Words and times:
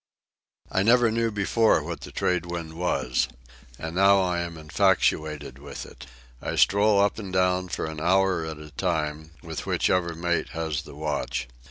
I 0.71 0.81
never 0.81 1.11
knew 1.11 1.29
before 1.29 1.83
what 1.83 2.01
the 2.01 2.11
trade 2.11 2.47
wind 2.47 2.73
was. 2.73 3.27
And 3.77 3.93
now 3.95 4.19
I 4.19 4.39
am 4.39 4.57
infatuated 4.57 5.59
with 5.59 5.85
it. 5.85 6.07
I 6.41 6.55
stroll 6.55 6.99
up 6.99 7.19
and 7.19 7.31
down 7.31 7.69
for 7.69 7.85
an 7.85 8.01
hour 8.01 8.43
at 8.43 8.57
a 8.57 8.71
time, 8.71 9.29
with 9.43 9.67
whichever 9.67 10.15
mate 10.15 10.49
has 10.53 10.81
the 10.81 10.95
watch. 10.95 11.47